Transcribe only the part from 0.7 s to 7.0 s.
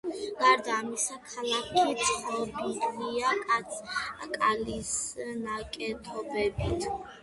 ამისა, ქალაქი ცნობილია კალის ნაკეთობებით.